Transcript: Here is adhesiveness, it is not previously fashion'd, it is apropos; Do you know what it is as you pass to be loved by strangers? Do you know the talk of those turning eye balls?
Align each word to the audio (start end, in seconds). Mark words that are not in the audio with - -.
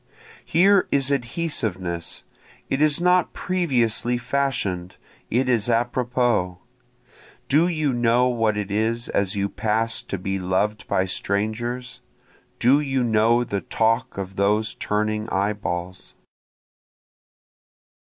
Here 0.45 0.87
is 0.91 1.11
adhesiveness, 1.11 2.23
it 2.71 2.81
is 2.81 2.99
not 2.99 3.33
previously 3.33 4.17
fashion'd, 4.17 4.95
it 5.29 5.47
is 5.47 5.69
apropos; 5.69 6.57
Do 7.47 7.67
you 7.67 7.93
know 7.93 8.27
what 8.27 8.57
it 8.57 8.71
is 8.71 9.09
as 9.09 9.35
you 9.35 9.47
pass 9.47 10.01
to 10.01 10.17
be 10.17 10.39
loved 10.39 10.87
by 10.87 11.05
strangers? 11.05 11.99
Do 12.57 12.79
you 12.79 13.03
know 13.03 13.43
the 13.43 13.61
talk 13.61 14.17
of 14.17 14.37
those 14.37 14.73
turning 14.73 15.29
eye 15.29 15.53
balls? 15.53 16.15